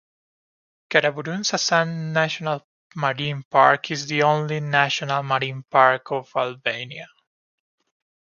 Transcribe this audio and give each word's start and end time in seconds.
Karaburun 0.89 1.43
Sazan 1.45 2.11
National 2.11 2.65
Marine 2.95 3.43
Park 3.51 3.91
is 3.91 4.07
the 4.07 4.23
only 4.23 4.59
national 4.59 5.21
marine 5.21 5.61
park 5.69 6.11
of 6.11 6.27
Albania. 6.35 7.07